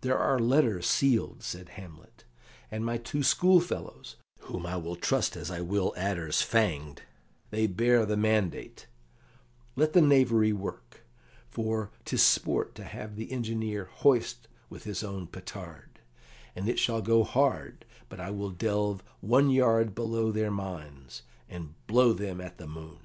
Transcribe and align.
"There 0.00 0.18
are 0.18 0.40
letters 0.40 0.88
sealed," 0.88 1.44
said 1.44 1.68
Hamlet, 1.68 2.24
"and 2.72 2.84
my 2.84 2.98
two 2.98 3.22
schoolfellows, 3.22 4.16
whom 4.40 4.66
I 4.66 4.76
will 4.76 4.96
trust 4.96 5.36
as 5.36 5.48
I 5.48 5.60
will 5.60 5.94
adders 5.96 6.42
fanged 6.42 7.02
they 7.50 7.68
bear 7.68 8.04
the 8.04 8.16
mandate. 8.16 8.88
Let 9.76 9.92
the 9.92 10.00
knavery 10.00 10.52
work; 10.52 11.02
for 11.48 11.92
'tis 12.04 12.20
sport 12.20 12.74
to 12.74 12.82
have 12.82 13.14
the 13.14 13.30
engineer 13.30 13.84
hoist 13.84 14.48
with 14.68 14.82
his 14.82 15.04
own 15.04 15.28
petard, 15.28 16.00
and 16.56 16.68
it 16.68 16.80
shall 16.80 17.00
go 17.00 17.22
hard 17.22 17.84
but 18.08 18.18
I 18.18 18.32
will 18.32 18.50
delve 18.50 19.04
one 19.20 19.50
yard 19.50 19.94
below 19.94 20.32
their 20.32 20.50
mines, 20.50 21.22
and 21.48 21.74
blow 21.86 22.12
them 22.12 22.40
at 22.40 22.58
the 22.58 22.66
moo 22.66 22.96